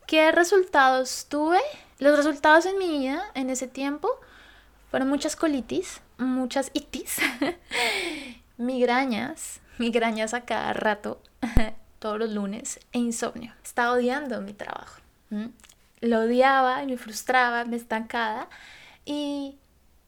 ¿Qué 0.05 0.31
resultados 0.31 1.25
tuve? 1.27 1.59
Los 1.97 2.15
resultados 2.15 2.67
en 2.67 2.77
mi 2.77 2.99
vida 2.99 3.23
en 3.33 3.49
ese 3.49 3.67
tiempo 3.67 4.09
fueron 4.91 5.09
muchas 5.09 5.35
colitis, 5.35 6.01
muchas 6.19 6.69
itis, 6.73 7.17
migrañas, 8.57 9.59
migrañas 9.79 10.35
a 10.35 10.45
cada 10.45 10.73
rato, 10.73 11.19
todos 11.99 12.19
los 12.19 12.29
lunes, 12.29 12.79
e 12.91 12.99
insomnio. 12.99 13.55
Estaba 13.63 13.93
odiando 13.93 14.39
mi 14.41 14.53
trabajo. 14.53 15.01
Lo 16.01 16.19
odiaba, 16.19 16.83
me 16.85 16.97
frustraba, 16.97 17.65
me 17.65 17.77
estancaba 17.77 18.49
y 19.03 19.57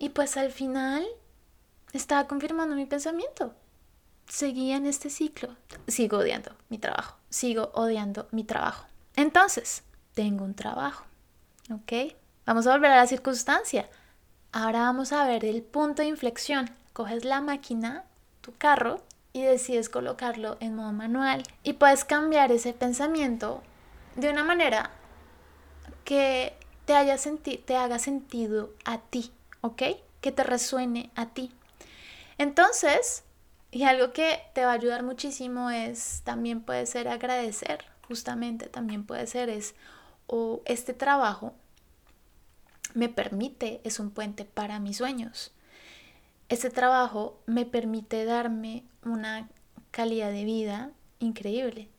y 0.03 0.09
pues 0.09 0.35
al 0.35 0.51
final 0.51 1.07
estaba 1.93 2.27
confirmando 2.27 2.75
mi 2.75 2.85
pensamiento. 2.85 3.53
Seguía 4.27 4.75
en 4.75 4.85
este 4.85 5.09
ciclo. 5.09 5.55
Sigo 5.87 6.17
odiando 6.17 6.51
mi 6.67 6.77
trabajo. 6.77 7.15
Sigo 7.29 7.71
odiando 7.73 8.27
mi 8.31 8.43
trabajo. 8.43 8.85
Entonces, 9.15 9.83
tengo 10.13 10.43
un 10.43 10.55
trabajo. 10.55 11.05
¿Ok? 11.71 12.13
Vamos 12.45 12.67
a 12.67 12.73
volver 12.73 12.91
a 12.91 12.97
la 12.97 13.07
circunstancia. 13.07 13.89
Ahora 14.51 14.79
vamos 14.81 15.13
a 15.13 15.25
ver 15.25 15.45
el 15.45 15.61
punto 15.61 16.01
de 16.01 16.09
inflexión. 16.09 16.69
Coges 16.91 17.23
la 17.23 17.39
máquina, 17.39 18.03
tu 18.41 18.53
carro, 18.57 19.01
y 19.31 19.43
decides 19.43 19.87
colocarlo 19.87 20.57
en 20.59 20.75
modo 20.75 20.91
manual. 20.91 21.43
Y 21.63 21.73
puedes 21.73 22.03
cambiar 22.03 22.51
ese 22.51 22.73
pensamiento 22.73 23.63
de 24.17 24.31
una 24.31 24.43
manera 24.43 24.91
que 26.03 26.57
te, 26.83 26.93
haya 26.93 27.15
te 27.65 27.77
haga 27.77 27.99
sentido 27.99 28.71
a 28.83 28.97
ti. 28.97 29.31
¿Ok? 29.63 29.81
Que 30.21 30.31
te 30.31 30.43
resuene 30.43 31.09
a 31.15 31.27
ti. 31.27 31.51
Entonces, 32.37 33.23
y 33.71 33.83
algo 33.83 34.13
que 34.13 34.41
te 34.53 34.65
va 34.65 34.71
a 34.71 34.75
ayudar 34.75 35.03
muchísimo 35.03 35.69
es, 35.69 36.21
también 36.23 36.61
puede 36.61 36.85
ser 36.85 37.07
agradecer, 37.07 37.85
justamente 38.07 38.67
también 38.67 39.05
puede 39.05 39.25
ser 39.25 39.49
es, 39.49 39.73
o 40.27 40.61
este 40.65 40.93
trabajo 40.93 41.53
me 42.93 43.09
permite, 43.09 43.81
es 43.83 43.99
un 43.99 44.11
puente 44.11 44.45
para 44.45 44.79
mis 44.79 44.97
sueños. 44.97 45.51
Este 46.49 46.69
trabajo 46.69 47.39
me 47.45 47.65
permite 47.65 48.25
darme 48.25 48.83
una 49.03 49.49
calidad 49.91 50.31
de 50.31 50.43
vida 50.43 50.91
increíble. 51.19 51.89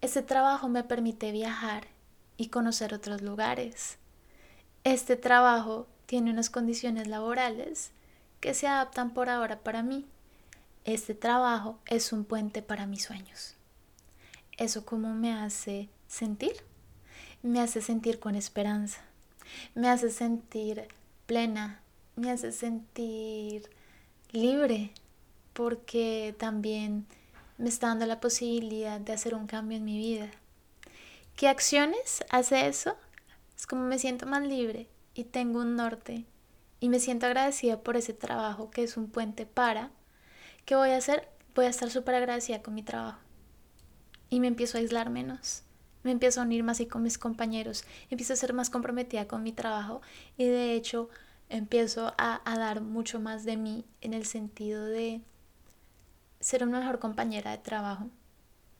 Este 0.00 0.22
trabajo 0.22 0.68
me 0.68 0.82
permite 0.82 1.30
viajar 1.32 1.86
y 2.36 2.48
conocer 2.48 2.94
otros 2.94 3.22
lugares. 3.22 3.98
Este 4.82 5.16
trabajo 5.16 5.86
tiene 6.06 6.30
unas 6.30 6.50
condiciones 6.50 7.08
laborales 7.08 7.92
que 8.40 8.54
se 8.54 8.66
adaptan 8.66 9.14
por 9.14 9.28
ahora 9.28 9.60
para 9.60 9.82
mí. 9.82 10.06
Este 10.84 11.14
trabajo 11.14 11.78
es 11.86 12.12
un 12.12 12.24
puente 12.24 12.62
para 12.62 12.86
mis 12.86 13.04
sueños. 13.04 13.54
¿Eso 14.56 14.84
cómo 14.84 15.14
me 15.14 15.32
hace 15.32 15.88
sentir? 16.06 16.56
Me 17.42 17.60
hace 17.60 17.80
sentir 17.80 18.20
con 18.20 18.34
esperanza, 18.36 19.00
me 19.74 19.88
hace 19.88 20.10
sentir 20.10 20.88
plena, 21.26 21.80
me 22.16 22.30
hace 22.30 22.52
sentir 22.52 23.68
libre, 24.30 24.92
porque 25.52 26.34
también 26.38 27.06
me 27.58 27.68
está 27.68 27.88
dando 27.88 28.06
la 28.06 28.20
posibilidad 28.20 29.00
de 29.00 29.12
hacer 29.12 29.34
un 29.34 29.46
cambio 29.46 29.78
en 29.78 29.84
mi 29.84 29.98
vida. 29.98 30.30
¿Qué 31.36 31.48
acciones 31.48 32.24
hace 32.30 32.66
eso? 32.66 32.96
Es 33.56 33.66
como 33.66 33.82
me 33.82 33.98
siento 33.98 34.26
más 34.26 34.42
libre, 34.42 34.88
y 35.14 35.24
tengo 35.24 35.60
un 35.60 35.76
norte 35.76 36.24
y 36.80 36.88
me 36.88 37.00
siento 37.00 37.26
agradecida 37.26 37.80
por 37.80 37.96
ese 37.96 38.12
trabajo 38.12 38.70
que 38.70 38.82
es 38.82 38.96
un 38.96 39.08
puente 39.08 39.46
para, 39.46 39.90
¿qué 40.64 40.74
voy 40.74 40.90
a 40.90 40.98
hacer? 40.98 41.28
Voy 41.54 41.66
a 41.66 41.70
estar 41.70 41.90
súper 41.90 42.16
agradecida 42.16 42.62
con 42.62 42.74
mi 42.74 42.82
trabajo. 42.82 43.20
Y 44.28 44.40
me 44.40 44.48
empiezo 44.48 44.76
a 44.76 44.80
aislar 44.80 45.10
menos, 45.10 45.62
me 46.02 46.10
empiezo 46.10 46.40
a 46.40 46.44
unir 46.44 46.64
más 46.64 46.80
y 46.80 46.86
con 46.86 47.02
mis 47.02 47.16
compañeros, 47.16 47.84
empiezo 48.10 48.32
a 48.32 48.36
ser 48.36 48.52
más 48.52 48.70
comprometida 48.70 49.28
con 49.28 49.42
mi 49.42 49.52
trabajo 49.52 50.02
y 50.36 50.44
de 50.44 50.74
hecho 50.74 51.08
empiezo 51.48 52.12
a, 52.18 52.42
a 52.44 52.58
dar 52.58 52.80
mucho 52.80 53.20
más 53.20 53.44
de 53.44 53.56
mí 53.56 53.84
en 54.00 54.12
el 54.12 54.26
sentido 54.26 54.84
de 54.84 55.20
ser 56.40 56.64
una 56.64 56.80
mejor 56.80 56.98
compañera 56.98 57.52
de 57.52 57.58
trabajo, 57.58 58.08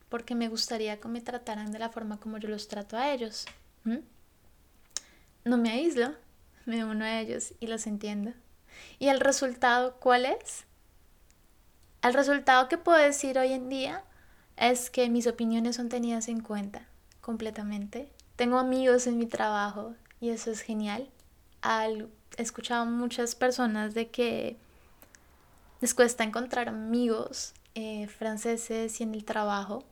porque 0.08 0.34
me 0.34 0.48
gustaría 0.48 1.00
que 1.00 1.08
me 1.08 1.20
trataran 1.20 1.72
de 1.72 1.78
la 1.78 1.88
forma 1.88 2.18
como 2.18 2.38
yo 2.38 2.48
los 2.48 2.68
trato 2.68 2.96
a 2.96 3.12
ellos. 3.12 3.46
No 5.44 5.56
me 5.56 5.70
aíslo, 5.70 6.14
me 6.66 6.84
uno 6.84 7.04
a 7.04 7.20
ellos 7.20 7.54
y 7.60 7.66
los 7.66 7.86
entiendo. 7.86 8.32
¿Y 8.98 9.08
el 9.08 9.20
resultado 9.20 9.96
cuál 10.00 10.26
es? 10.26 10.64
El 12.02 12.14
resultado 12.14 12.68
que 12.68 12.78
puedo 12.78 12.98
decir 12.98 13.38
hoy 13.38 13.52
en 13.52 13.68
día 13.68 14.04
es 14.56 14.90
que 14.90 15.08
mis 15.08 15.26
opiniones 15.26 15.76
son 15.76 15.88
tenidas 15.88 16.28
en 16.28 16.40
cuenta 16.40 16.86
completamente. 17.20 18.10
Tengo 18.36 18.58
amigos 18.58 19.06
en 19.06 19.18
mi 19.18 19.26
trabajo 19.26 19.94
y 20.20 20.30
eso 20.30 20.50
es 20.50 20.60
genial. 20.60 21.10
Al, 21.62 22.10
he 22.36 22.42
escuchado 22.42 22.84
muchas 22.84 23.34
personas 23.34 23.94
de 23.94 24.10
que 24.10 24.56
les 25.80 25.94
cuesta 25.94 26.24
encontrar 26.24 26.68
amigos 26.68 27.54
eh, 27.74 28.06
franceses 28.08 29.00
y 29.00 29.02
en 29.02 29.14
el 29.14 29.24
trabajo. 29.24 29.84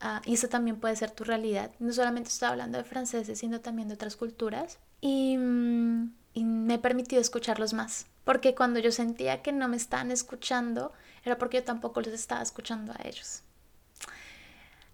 Ah, 0.00 0.22
y 0.24 0.34
eso 0.34 0.48
también 0.48 0.78
puede 0.78 0.96
ser 0.96 1.10
tu 1.10 1.24
realidad. 1.24 1.70
No 1.78 1.92
solamente 1.92 2.28
estoy 2.30 2.48
hablando 2.48 2.78
de 2.78 2.84
franceses, 2.84 3.38
sino 3.38 3.60
también 3.60 3.88
de 3.88 3.94
otras 3.94 4.16
culturas 4.16 4.78
y, 5.00 5.36
mm, 5.36 6.12
y 6.34 6.44
me 6.44 6.74
he 6.74 6.78
permitido 6.78 7.20
escucharlos 7.20 7.72
más. 7.72 8.06
Porque 8.24 8.54
cuando 8.54 8.80
yo 8.80 8.92
sentía 8.92 9.42
que 9.42 9.52
no 9.52 9.68
me 9.68 9.76
estaban 9.76 10.10
escuchando, 10.10 10.92
era 11.24 11.38
porque 11.38 11.58
yo 11.58 11.64
tampoco 11.64 12.00
los 12.00 12.12
estaba 12.12 12.42
escuchando 12.42 12.92
a 12.92 13.08
ellos. 13.08 13.42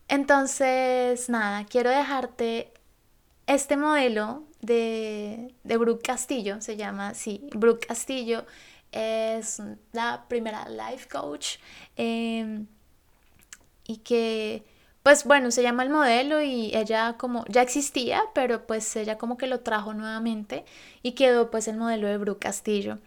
Entonces, 0.09 1.29
nada, 1.29 1.65
quiero 1.65 1.91
dejarte 1.91 2.73
este 3.47 3.77
modelo 3.77 4.45
de, 4.61 5.55
de 5.65 5.77
Brooke 5.77 6.03
Castillo, 6.03 6.61
se 6.61 6.77
llama 6.77 7.09
así. 7.09 7.49
Brooke 7.53 7.87
Castillo 7.87 8.47
es 8.93 9.61
la 9.93 10.25
primera 10.29 10.69
life 10.69 11.09
coach 11.09 11.59
em, 11.97 12.67
y 13.87 13.99
que 13.99 14.65
pues 15.07 15.23
bueno, 15.23 15.53
se 15.53 15.63
llama 15.63 15.85
el 15.85 15.91
modelo 15.91 16.43
y 16.43 16.75
ella 16.75 17.15
como 17.17 17.45
ya 17.47 17.63
existía, 17.63 18.25
pero 18.35 18.67
pues 18.67 18.97
ella 18.97 19.19
como 19.19 19.37
que 19.37 19.47
lo 19.47 19.61
trajo 19.61 19.95
nuevamente 19.95 20.65
y 21.01 21.13
quedó 21.13 21.49
pues 21.49 21.69
el 21.69 21.77
modelo 21.77 22.09
de 22.09 22.19
Bru 22.19 22.41
Castillo. 22.41 22.99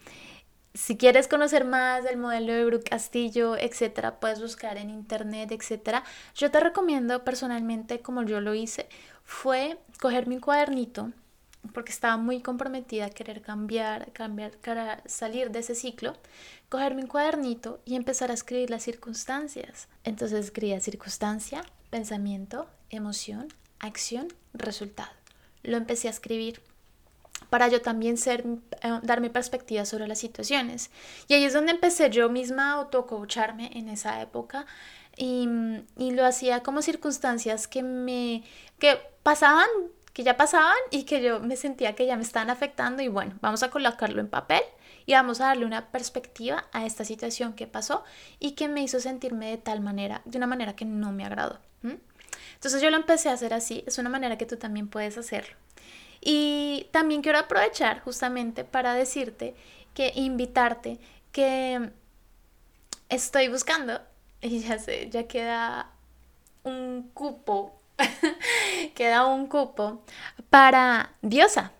Si 0.72 0.96
quieres 0.96 1.28
conocer 1.28 1.66
más 1.66 2.02
del 2.02 2.16
modelo 2.16 2.54
de 2.54 2.64
Bru 2.64 2.80
Castillo, 2.82 3.54
etcétera, 3.54 4.18
puedes 4.18 4.40
buscar 4.40 4.78
en 4.78 4.88
internet, 4.88 5.52
etcétera. 5.52 6.02
Yo 6.34 6.50
te 6.50 6.58
recomiendo 6.60 7.22
personalmente, 7.22 8.00
como 8.00 8.22
yo 8.22 8.40
lo 8.40 8.54
hice, 8.54 8.88
fue 9.22 9.76
coger 10.00 10.26
mi 10.26 10.38
cuadernito, 10.38 11.12
porque 11.74 11.92
estaba 11.92 12.16
muy 12.16 12.40
comprometida 12.40 13.04
a 13.04 13.10
querer 13.10 13.42
cambiar, 13.42 14.10
cambiar, 14.12 14.52
salir 15.04 15.50
de 15.50 15.58
ese 15.58 15.74
ciclo, 15.74 16.16
coger 16.70 16.94
mi 16.94 17.04
cuadernito 17.04 17.82
y 17.84 17.96
empezar 17.96 18.30
a 18.30 18.34
escribir 18.34 18.70
las 18.70 18.84
circunstancias. 18.84 19.86
Entonces 20.02 20.46
escribía 20.46 20.80
circunstancia, 20.80 21.62
pensamiento, 21.90 22.68
emoción, 22.88 23.48
acción, 23.78 24.28
resultado. 24.54 25.10
Lo 25.62 25.76
empecé 25.76 26.08
a 26.08 26.12
escribir 26.12 26.62
para 27.48 27.68
yo 27.68 27.82
también 27.82 28.16
ser, 28.16 28.44
eh, 28.82 29.00
dar 29.02 29.20
mi 29.20 29.28
perspectiva 29.28 29.84
sobre 29.84 30.06
las 30.06 30.18
situaciones. 30.18 30.90
Y 31.28 31.34
ahí 31.34 31.44
es 31.44 31.52
donde 31.52 31.72
empecé 31.72 32.10
yo 32.10 32.30
misma 32.30 32.70
a 32.70 32.74
autocoacharme 32.74 33.70
en 33.74 33.88
esa 33.88 34.22
época 34.22 34.66
y, 35.16 35.48
y, 35.96 36.12
lo 36.12 36.24
hacía 36.24 36.62
como 36.62 36.82
circunstancias 36.82 37.66
que 37.66 37.82
me 37.82 38.44
que 38.78 38.98
pasaban, 39.22 39.68
que 40.12 40.22
ya 40.22 40.36
pasaban 40.36 40.76
y 40.90 41.02
que 41.04 41.20
yo 41.20 41.40
me 41.40 41.56
sentía 41.56 41.94
que 41.94 42.06
ya 42.06 42.16
me 42.16 42.22
estaban 42.22 42.50
afectando 42.50 43.02
y 43.02 43.08
bueno, 43.08 43.34
vamos 43.40 43.62
a 43.62 43.70
colocarlo 43.70 44.20
en 44.20 44.28
papel 44.28 44.62
y 45.06 45.12
vamos 45.12 45.40
a 45.40 45.46
darle 45.46 45.66
una 45.66 45.90
perspectiva 45.90 46.66
a 46.72 46.86
esta 46.86 47.04
situación 47.04 47.54
que 47.54 47.66
pasó 47.66 48.04
y 48.38 48.52
que 48.52 48.68
me 48.68 48.82
hizo 48.82 49.00
sentirme 49.00 49.50
de 49.50 49.58
tal 49.58 49.80
manera, 49.80 50.22
de 50.24 50.38
una 50.38 50.46
manera 50.46 50.76
que 50.76 50.84
no 50.84 51.12
me 51.12 51.24
agradó. 51.24 51.58
Entonces 52.60 52.82
yo 52.82 52.90
lo 52.90 52.96
empecé 52.96 53.30
a 53.30 53.32
hacer 53.32 53.54
así, 53.54 53.82
es 53.86 53.96
una 53.96 54.10
manera 54.10 54.36
que 54.36 54.44
tú 54.44 54.58
también 54.58 54.86
puedes 54.86 55.16
hacerlo. 55.16 55.56
Y 56.20 56.88
también 56.90 57.22
quiero 57.22 57.38
aprovechar 57.38 58.02
justamente 58.02 58.64
para 58.64 58.92
decirte 58.92 59.54
que 59.94 60.12
invitarte 60.14 60.98
que 61.32 61.90
estoy 63.08 63.48
buscando, 63.48 63.98
y 64.42 64.60
ya 64.60 64.78
sé, 64.78 65.08
ya 65.08 65.26
queda 65.26 65.90
un 66.62 67.10
cupo, 67.14 67.80
queda 68.94 69.24
un 69.24 69.46
cupo 69.46 70.02
para 70.50 71.14
Diosa. 71.22 71.72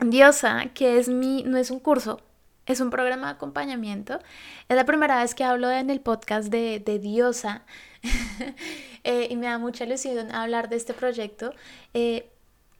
Diosa, 0.00 0.64
que 0.74 0.98
es 0.98 1.08
mi, 1.08 1.44
no 1.44 1.58
es 1.58 1.70
un 1.70 1.78
curso, 1.78 2.20
es 2.66 2.80
un 2.80 2.90
programa 2.90 3.28
de 3.28 3.34
acompañamiento. 3.34 4.18
Es 4.68 4.76
la 4.76 4.84
primera 4.84 5.20
vez 5.20 5.34
que 5.34 5.44
hablo 5.44 5.70
en 5.70 5.90
el 5.90 6.00
podcast 6.00 6.48
de, 6.48 6.80
Diosa 7.00 7.62
eh, 9.04 9.28
y 9.30 9.36
me 9.36 9.46
da 9.46 9.58
mucha 9.58 9.84
ilusión 9.84 10.34
hablar 10.34 10.68
de 10.68 10.76
este 10.76 10.94
proyecto. 10.94 11.52
Eh, 11.94 12.30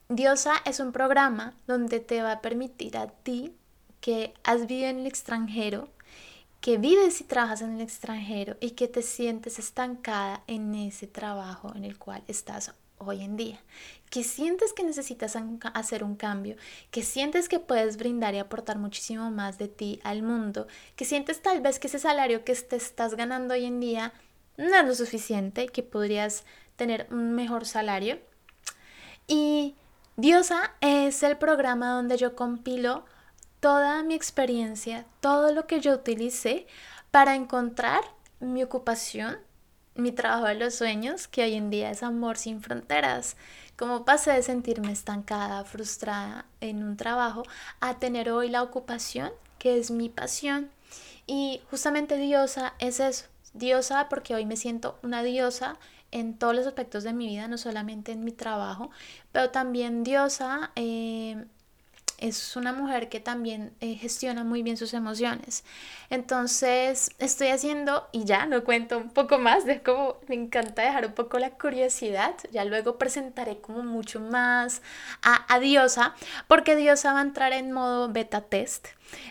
Diosa 0.08 0.54
es 0.64 0.80
un 0.80 0.92
programa 0.92 1.54
donde 1.66 2.00
te 2.00 2.22
va 2.22 2.32
a 2.32 2.40
permitir 2.40 2.96
a 2.96 3.08
ti 3.08 3.54
que 4.00 4.34
has 4.44 4.66
vivido 4.66 4.88
en 4.88 4.98
el 5.00 5.06
extranjero, 5.06 5.88
que 6.60 6.76
vives 6.76 7.20
y 7.20 7.24
trabajas 7.24 7.62
en 7.62 7.76
el 7.76 7.80
extranjero 7.80 8.56
y 8.60 8.72
que 8.72 8.86
te 8.86 9.02
sientes 9.02 9.58
estancada 9.58 10.42
en 10.46 10.74
ese 10.74 11.06
trabajo 11.06 11.72
en 11.74 11.84
el 11.84 11.98
cual 11.98 12.22
estás 12.28 12.74
hoy 12.98 13.22
en 13.22 13.36
día, 13.36 13.60
que 14.10 14.24
sientes 14.24 14.72
que 14.72 14.84
necesitas 14.84 15.36
hacer 15.74 16.04
un 16.04 16.16
cambio, 16.16 16.56
que 16.90 17.02
sientes 17.02 17.48
que 17.48 17.58
puedes 17.58 17.96
brindar 17.96 18.34
y 18.34 18.38
aportar 18.38 18.78
muchísimo 18.78 19.30
más 19.30 19.58
de 19.58 19.68
ti 19.68 20.00
al 20.04 20.22
mundo, 20.22 20.66
que 20.96 21.04
sientes 21.04 21.42
tal 21.42 21.60
vez 21.60 21.78
que 21.78 21.88
ese 21.88 21.98
salario 21.98 22.44
que 22.44 22.54
te 22.54 22.76
estás 22.76 23.14
ganando 23.14 23.54
hoy 23.54 23.64
en 23.64 23.80
día 23.80 24.12
no 24.56 24.76
es 24.76 24.86
lo 24.86 24.94
suficiente, 24.94 25.66
que 25.66 25.82
podrías 25.82 26.44
tener 26.76 27.06
un 27.10 27.34
mejor 27.34 27.66
salario. 27.66 28.18
Y 29.26 29.74
Diosa 30.16 30.72
es 30.80 31.22
el 31.22 31.36
programa 31.38 31.90
donde 31.90 32.16
yo 32.16 32.36
compilo 32.36 33.04
toda 33.60 34.02
mi 34.02 34.14
experiencia, 34.14 35.06
todo 35.20 35.52
lo 35.52 35.66
que 35.66 35.80
yo 35.80 35.94
utilicé 35.94 36.66
para 37.10 37.34
encontrar 37.34 38.02
mi 38.40 38.62
ocupación 38.62 39.38
mi 39.94 40.10
trabajo 40.10 40.46
de 40.46 40.56
los 40.56 40.74
sueños, 40.74 41.28
que 41.28 41.44
hoy 41.44 41.54
en 41.54 41.70
día 41.70 41.90
es 41.90 42.02
amor 42.02 42.36
sin 42.36 42.60
fronteras. 42.60 43.36
Como 43.76 44.04
pasé 44.04 44.32
de 44.32 44.42
sentirme 44.42 44.92
estancada, 44.92 45.64
frustrada 45.64 46.46
en 46.60 46.82
un 46.82 46.96
trabajo, 46.96 47.44
a 47.80 47.98
tener 47.98 48.30
hoy 48.30 48.48
la 48.48 48.62
ocupación, 48.62 49.30
que 49.58 49.78
es 49.78 49.90
mi 49.90 50.08
pasión. 50.08 50.70
Y 51.26 51.62
justamente 51.70 52.16
diosa 52.16 52.74
es 52.78 53.00
eso, 53.00 53.26
diosa 53.54 54.08
porque 54.08 54.34
hoy 54.34 54.44
me 54.44 54.56
siento 54.56 54.98
una 55.02 55.22
diosa 55.22 55.78
en 56.10 56.36
todos 56.38 56.54
los 56.54 56.66
aspectos 56.66 57.02
de 57.02 57.12
mi 57.12 57.26
vida, 57.26 57.48
no 57.48 57.58
solamente 57.58 58.12
en 58.12 58.22
mi 58.24 58.32
trabajo, 58.32 58.90
pero 59.32 59.50
también 59.50 60.04
diosa 60.04 60.70
eh, 60.76 61.44
es 62.18 62.56
una 62.56 62.72
mujer 62.72 63.08
que 63.08 63.20
también 63.20 63.72
eh, 63.80 63.96
gestiona 63.96 64.44
muy 64.44 64.62
bien 64.62 64.76
sus 64.76 64.94
emociones. 64.94 65.64
Entonces 66.10 67.10
estoy 67.18 67.48
haciendo, 67.48 68.08
y 68.12 68.24
ya 68.24 68.46
no 68.46 68.64
cuento 68.64 68.98
un 68.98 69.10
poco 69.10 69.38
más 69.38 69.64
de 69.64 69.82
cómo 69.82 70.16
me 70.28 70.34
encanta 70.34 70.82
dejar 70.82 71.06
un 71.06 71.12
poco 71.12 71.38
la 71.38 71.50
curiosidad, 71.50 72.34
ya 72.52 72.64
luego 72.64 72.96
presentaré 72.96 73.58
como 73.58 73.82
mucho 73.82 74.20
más 74.20 74.82
a, 75.22 75.52
a 75.52 75.58
Diosa, 75.58 76.14
porque 76.46 76.76
Diosa 76.76 77.12
va 77.12 77.18
a 77.20 77.22
entrar 77.22 77.52
en 77.52 77.72
modo 77.72 78.08
beta 78.08 78.40
test. 78.40 78.86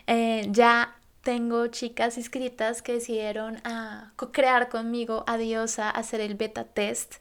Eh, 0.08 0.48
ya 0.52 0.96
tengo 1.24 1.68
chicas 1.68 2.18
inscritas 2.18 2.82
que 2.82 2.94
decidieron 2.94 3.56
a 3.64 4.12
ah, 4.18 4.28
crear 4.34 4.68
conmigo 4.68 5.24
a 5.26 5.38
Diosa, 5.38 5.90
hacer 5.90 6.20
el 6.20 6.36
beta 6.36 6.66
test, 6.66 7.16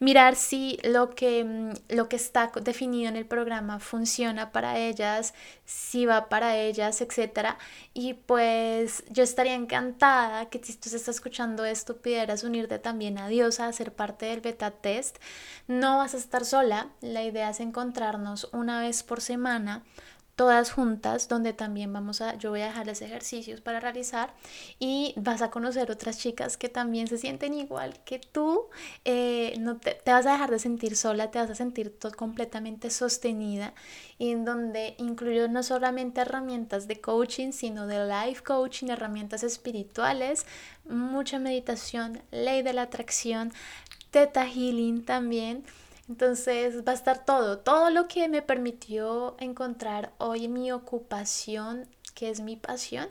mirar 0.00 0.34
si 0.34 0.78
lo 0.82 1.10
que, 1.10 1.44
mm, 1.44 1.94
lo 1.94 2.08
que 2.08 2.16
está 2.16 2.50
definido 2.62 3.08
en 3.08 3.16
el 3.16 3.26
programa 3.26 3.78
funciona 3.78 4.50
para 4.50 4.78
ellas, 4.78 5.34
si 5.64 6.04
va 6.04 6.28
para 6.28 6.56
ellas, 6.56 7.00
etc. 7.00 7.56
Y 7.94 8.14
pues 8.14 9.04
yo 9.08 9.22
estaría 9.22 9.54
encantada 9.54 10.46
que 10.50 10.58
si 10.62 10.74
tú 10.74 10.88
estás 10.88 11.06
escuchando 11.08 11.64
esto 11.64 11.96
pudieras 11.96 12.42
unirte 12.42 12.80
también 12.80 13.18
a 13.18 13.28
Diosa, 13.28 13.68
a 13.68 13.72
ser 13.72 13.92
parte 13.92 14.26
del 14.26 14.40
beta 14.40 14.72
test. 14.72 15.18
No 15.68 15.98
vas 15.98 16.14
a 16.14 16.18
estar 16.18 16.44
sola, 16.44 16.88
la 17.00 17.22
idea 17.22 17.50
es 17.50 17.60
encontrarnos 17.60 18.48
una 18.52 18.80
vez 18.80 19.04
por 19.04 19.20
semana 19.20 19.84
todas 20.36 20.72
juntas, 20.72 21.28
donde 21.28 21.52
también 21.52 21.92
vamos 21.92 22.20
a, 22.20 22.36
yo 22.36 22.50
voy 22.50 22.62
a 22.62 22.66
dejarles 22.66 23.02
ejercicios 23.02 23.60
para 23.60 23.78
realizar 23.78 24.34
y 24.78 25.14
vas 25.16 25.42
a 25.42 25.50
conocer 25.50 25.90
otras 25.90 26.18
chicas 26.18 26.56
que 26.56 26.68
también 26.68 27.06
se 27.06 27.18
sienten 27.18 27.54
igual 27.54 28.00
que 28.04 28.18
tú, 28.18 28.66
eh, 29.04 29.54
no 29.60 29.76
te, 29.76 30.00
vas 30.06 30.26
a 30.26 30.32
dejar 30.32 30.50
de 30.50 30.58
sentir 30.58 30.96
sola, 30.96 31.30
te 31.30 31.38
vas 31.38 31.50
a 31.50 31.54
sentir 31.54 31.96
completamente 32.16 32.90
sostenida 32.90 33.74
y 34.18 34.32
en 34.32 34.44
donde 34.44 34.94
incluyo 34.98 35.46
no 35.48 35.62
solamente 35.62 36.20
herramientas 36.20 36.88
de 36.88 37.00
coaching, 37.00 37.52
sino 37.52 37.86
de 37.86 38.04
life 38.06 38.42
coaching, 38.42 38.88
herramientas 38.88 39.44
espirituales, 39.44 40.46
mucha 40.88 41.38
meditación, 41.38 42.22
ley 42.32 42.62
de 42.62 42.72
la 42.72 42.82
atracción, 42.82 43.52
teta 44.10 44.46
healing 44.46 45.04
también 45.04 45.64
entonces 46.08 46.86
va 46.86 46.92
a 46.92 46.94
estar 46.94 47.24
todo, 47.24 47.58
todo 47.58 47.90
lo 47.90 48.08
que 48.08 48.28
me 48.28 48.42
permitió 48.42 49.36
encontrar 49.38 50.12
hoy 50.18 50.48
mi 50.48 50.70
ocupación, 50.70 51.88
que 52.14 52.30
es 52.30 52.40
mi 52.40 52.56
pasión, 52.56 53.08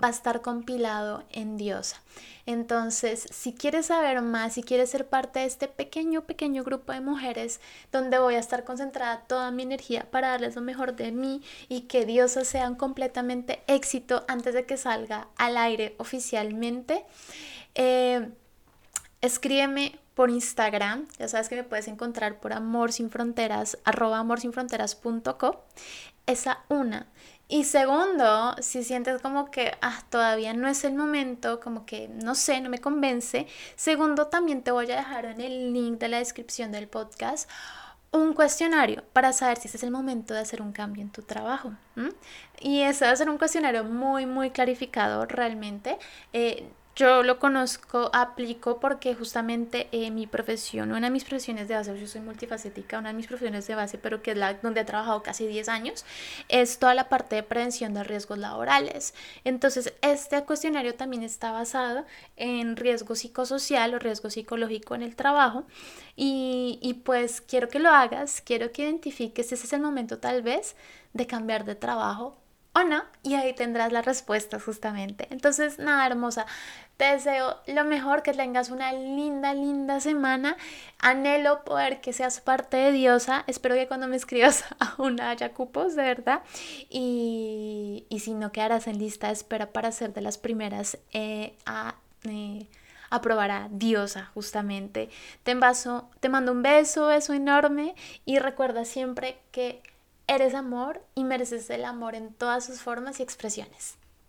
va 0.00 0.08
a 0.08 0.10
estar 0.10 0.42
compilado 0.42 1.24
en 1.30 1.56
Diosa. 1.56 2.00
Entonces, 2.46 3.26
si 3.30 3.54
quieres 3.54 3.86
saber 3.86 4.20
más, 4.20 4.52
si 4.52 4.62
quieres 4.62 4.90
ser 4.90 5.08
parte 5.08 5.40
de 5.40 5.46
este 5.46 5.66
pequeño, 5.66 6.24
pequeño 6.24 6.62
grupo 6.62 6.92
de 6.92 7.00
mujeres 7.00 7.60
donde 7.90 8.18
voy 8.18 8.34
a 8.34 8.38
estar 8.40 8.64
concentrada 8.64 9.24
toda 9.26 9.50
mi 9.50 9.62
energía 9.62 10.06
para 10.10 10.28
darles 10.28 10.54
lo 10.54 10.60
mejor 10.60 10.94
de 10.94 11.10
mí 11.10 11.42
y 11.68 11.82
que 11.82 12.04
Diosa 12.04 12.44
sea 12.44 12.70
completamente 12.76 13.62
éxito 13.66 14.24
antes 14.28 14.52
de 14.54 14.66
que 14.66 14.76
salga 14.76 15.28
al 15.36 15.56
aire 15.56 15.94
oficialmente, 15.98 17.04
eh, 17.74 18.30
escríbeme 19.22 19.98
por 20.14 20.30
Instagram. 20.30 21.06
Ya 21.18 21.28
sabes 21.28 21.48
que 21.48 21.56
me 21.56 21.64
puedes 21.64 21.88
encontrar 21.88 22.40
por 22.40 22.52
amor 22.52 22.92
sin 22.92 23.10
fronteras, 23.10 23.78
arroba 23.84 24.18
amorsinfronteras.co. 24.18 25.64
Esa 26.26 26.64
una. 26.68 27.06
Y 27.46 27.64
segundo, 27.64 28.56
si 28.60 28.82
sientes 28.82 29.20
como 29.20 29.50
que 29.50 29.72
ah, 29.82 30.02
todavía 30.08 30.54
no 30.54 30.66
es 30.66 30.84
el 30.84 30.94
momento, 30.94 31.60
como 31.60 31.84
que 31.84 32.08
no 32.08 32.34
sé, 32.34 32.60
no 32.60 32.70
me 32.70 32.80
convence. 32.80 33.46
Segundo, 33.76 34.28
también 34.28 34.62
te 34.62 34.70
voy 34.70 34.90
a 34.90 34.96
dejar 34.96 35.26
en 35.26 35.40
el 35.40 35.72
link 35.72 35.98
de 35.98 36.08
la 36.08 36.18
descripción 36.18 36.72
del 36.72 36.88
podcast 36.88 37.48
un 38.14 38.32
cuestionario 38.32 39.02
para 39.12 39.32
saber 39.32 39.58
si 39.58 39.66
este 39.66 39.76
es 39.76 39.82
el 39.82 39.90
momento 39.90 40.34
de 40.34 40.40
hacer 40.40 40.62
un 40.62 40.72
cambio 40.72 41.02
en 41.02 41.10
tu 41.10 41.22
trabajo. 41.22 41.72
Y 42.60 42.82
eso 42.82 43.04
va 43.04 43.10
a 43.10 43.16
ser 43.16 43.28
un 43.28 43.38
cuestionario 43.38 43.82
muy, 43.84 44.24
muy 44.24 44.50
clarificador 44.50 45.28
realmente. 45.34 45.98
Eh, 46.32 46.68
yo 46.96 47.24
lo 47.24 47.40
conozco, 47.40 48.10
aplico 48.12 48.78
porque 48.78 49.16
justamente 49.16 49.88
eh, 49.90 50.12
mi 50.12 50.28
profesión, 50.28 50.92
una 50.92 51.08
de 51.08 51.10
mis 51.10 51.24
profesiones 51.24 51.66
de 51.66 51.74
base, 51.74 51.98
yo 51.98 52.06
soy 52.06 52.20
multifacética, 52.20 53.00
una 53.00 53.08
de 53.08 53.16
mis 53.16 53.26
profesiones 53.26 53.66
de 53.66 53.74
base, 53.74 53.98
pero 53.98 54.22
que 54.22 54.30
es 54.30 54.36
la 54.36 54.54
donde 54.54 54.82
he 54.82 54.84
trabajado 54.84 55.22
casi 55.24 55.46
10 55.48 55.68
años, 55.68 56.04
es 56.48 56.78
toda 56.78 56.94
la 56.94 57.08
parte 57.08 57.34
de 57.34 57.42
prevención 57.42 57.94
de 57.94 58.04
riesgos 58.04 58.38
laborales. 58.38 59.12
Entonces, 59.42 59.92
este 60.02 60.44
cuestionario 60.44 60.94
también 60.94 61.24
está 61.24 61.50
basado 61.50 62.04
en 62.36 62.76
riesgo 62.76 63.16
psicosocial 63.16 63.94
o 63.94 63.98
riesgo 63.98 64.30
psicológico 64.30 64.94
en 64.94 65.02
el 65.02 65.16
trabajo. 65.16 65.64
Y, 66.16 66.78
y 66.80 66.94
pues 66.94 67.40
quiero 67.40 67.68
que 67.68 67.80
lo 67.80 67.90
hagas, 67.90 68.40
quiero 68.40 68.70
que 68.70 68.82
identifiques, 68.82 69.50
ese 69.52 69.66
es 69.66 69.72
el 69.72 69.80
momento 69.80 70.18
tal 70.18 70.42
vez 70.42 70.76
de 71.12 71.26
cambiar 71.26 71.64
de 71.64 71.74
trabajo 71.74 72.36
o 72.74 72.82
no, 72.82 73.04
y 73.22 73.34
ahí 73.34 73.54
tendrás 73.54 73.92
la 73.92 74.02
respuesta 74.02 74.58
justamente. 74.58 75.28
Entonces, 75.30 75.78
nada, 75.78 76.06
hermosa, 76.06 76.44
te 76.96 77.04
deseo 77.04 77.60
lo 77.66 77.84
mejor, 77.84 78.22
que 78.22 78.32
tengas 78.32 78.70
una 78.70 78.92
linda, 78.92 79.54
linda 79.54 80.00
semana. 80.00 80.56
Anhelo 80.98 81.64
poder 81.64 82.00
que 82.00 82.12
seas 82.12 82.40
parte 82.40 82.76
de 82.76 82.92
Diosa. 82.92 83.44
Espero 83.46 83.76
que 83.76 83.86
cuando 83.86 84.08
me 84.08 84.16
escribas 84.16 84.64
aún 84.78 85.20
haya 85.20 85.52
cupos, 85.52 85.94
de 85.94 86.02
verdad. 86.02 86.42
Y, 86.90 88.06
y 88.08 88.20
si 88.20 88.34
no 88.34 88.50
quedarás 88.50 88.88
en 88.88 88.98
lista, 88.98 89.30
espera 89.30 89.72
para 89.72 89.92
ser 89.92 90.12
de 90.12 90.20
las 90.20 90.38
primeras 90.38 90.98
eh, 91.12 91.56
a... 91.66 91.94
Eh, 92.24 92.66
a 93.10 93.20
probar 93.20 93.52
a 93.52 93.68
Diosa 93.70 94.32
justamente. 94.34 95.08
Te, 95.44 95.52
envaso, 95.52 96.10
te 96.18 96.28
mando 96.28 96.50
un 96.50 96.62
beso, 96.62 97.06
beso 97.06 97.32
enorme 97.32 97.94
y 98.24 98.40
recuerda 98.40 98.84
siempre 98.84 99.38
que 99.52 99.82
Eres 100.26 100.54
amor 100.54 101.04
y 101.14 101.22
mereces 101.22 101.68
el 101.68 101.84
amor 101.84 102.14
en 102.14 102.32
todas 102.32 102.64
sus 102.64 102.80
formas 102.80 103.20
y 103.20 103.22
expresiones. 103.22 103.98